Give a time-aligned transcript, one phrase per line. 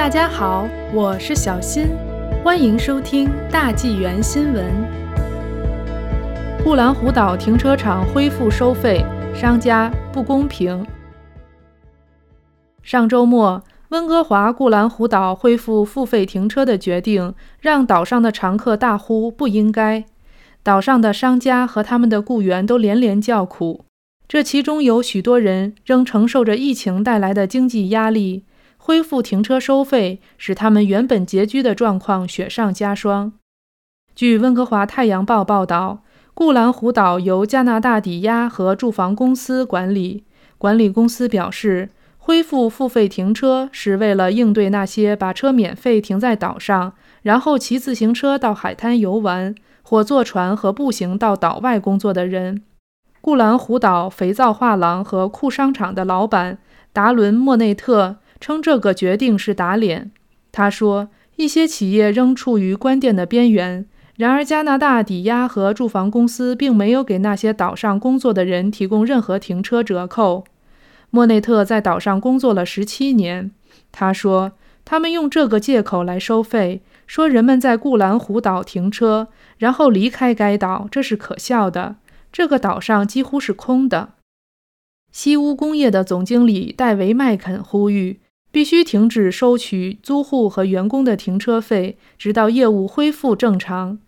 [0.00, 1.88] 大家好，我是小新，
[2.42, 4.64] 欢迎收听大纪元新闻。
[6.64, 10.86] 固兰湖岛停车场恢复收费，商家不公平。
[12.82, 20.06] 上周末，温哥华固兰湖岛恢复付费停车的决定，让岛上的常客大呼不应该。
[20.62, 23.84] 岛上的商家和他们的雇员都连连叫苦，
[24.26, 28.44] 这其中有许多人仍承受着疫情带来的经济压力。
[28.90, 33.34] 恢复停车收费，使他们原本拮据的状况雪上加霜。
[34.16, 36.02] 据温哥华太阳报报道，
[36.34, 40.24] 固兰湖岛由加拿大抵押和住房公司管理。
[40.58, 52.64] 管理公司表示，恢复付费停车是为了应对那些把车免费停在岛上，然后骑自行车到海滩游玩，或坐船和步行到岛外工作的人。
[53.20, 56.58] 固兰湖岛肥皂画廊和库商场的老板
[56.92, 58.16] 达伦·莫内特。
[58.40, 60.10] 称这个决定是打脸。
[60.50, 63.86] 他说，一些企业仍处于关店的边缘。
[64.16, 70.44] 然而，加拿大抵押和住房公司并没有给那些岛上工作的人提供任何停车折扣。
[71.10, 73.50] 莫内特在岛上工作了十七年。
[73.90, 74.52] 他说，
[74.84, 81.96] 他们用这个借口来收费，说人们在固兰湖岛停车，然后离开该岛，这是可笑的。
[82.30, 84.10] 这个岛上几乎是空的。
[85.10, 88.20] 西屋工业的总经理戴维·麦肯呼吁。
[88.52, 93.98] 必须停止收取租户和员工的停车费，直到业务恢复正常。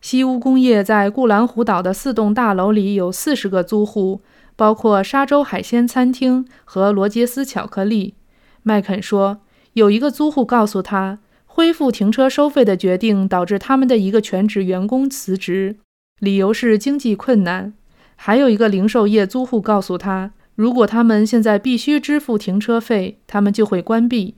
[0.00, 4.20] 西屋工业在固兰湖岛的四栋大楼里有四十个租户，
[4.54, 8.14] 包括沙洲海鲜餐厅和罗杰斯巧克力。
[8.62, 9.38] 麦肯说，
[9.72, 15.76] 有一个租户告诉他，恢复停车收费的决定导致他们的一个全职员工辞职，
[16.20, 17.74] 理由是经济困难。
[18.16, 20.32] 还有一个零售业租户告诉他。
[20.54, 24.36] 如果他们现在必须支付停车费，他们就会关闭。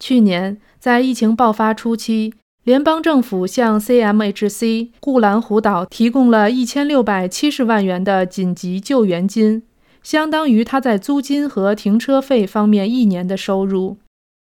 [0.00, 2.32] 去年在疫情爆发初期，
[2.64, 9.64] 联邦政府向 CMHC 固兰湖岛提供了一千六百七十万元的紧急救援金，
[10.02, 13.98] 相当于他在租金和停车费方面一年的收入。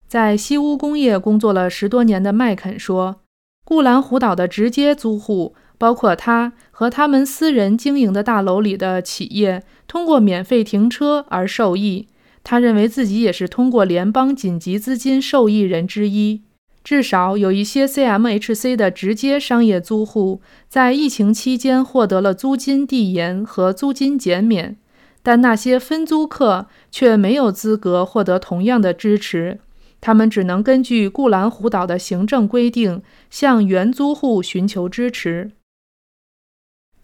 [0.06, 3.22] 在西屋工业工作了十多年的麦肯说
[3.64, 12.08] ：“固兰湖岛的直接租户。”包括他和他们私人经营的大楼里的企业通过免费停车而受益。
[12.42, 16.42] 他认为自己也是通过联邦紧急资金受益人之一。
[16.82, 24.76] 至少有一些 CMHC 的直接商业租户在疫情期间获得了租金递延和租金减免，
[25.22, 29.60] 但那些分租客却没有资格获得同样的支持。
[30.02, 35.52] 他们只能根据固兰湖岛的行政规定向原租户寻求支持。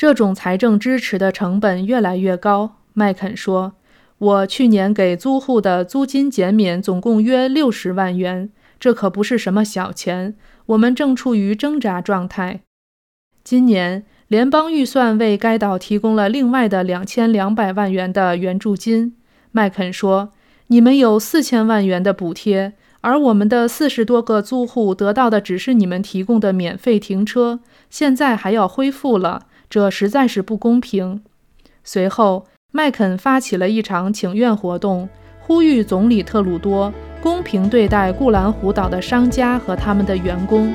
[0.01, 3.75] 这种财政支持的成本越来越高，麦肯说
[4.17, 10.35] ：“我去年给租户的租金减免总共约六十万元，这可不是什么小钱。
[10.65, 12.63] 我们正处于挣扎状态。
[13.45, 19.15] 今年联邦预算为该岛提供了另外的两千两百万元的援助金。”
[19.53, 20.33] 麦肯说
[20.69, 22.73] ：“你们有四千万元的补贴，
[23.03, 27.61] 而我们的四十多个租户得到的只是你们提供的免费停车，
[27.91, 31.23] 现在还要恢复了。”这实在是不公平。
[31.85, 35.09] 随后，麦肯发起了一场请愿活动，
[35.41, 36.93] 呼吁总理特鲁多
[37.23, 40.75] 公平对待固兰湖岛的商家和他们的员工。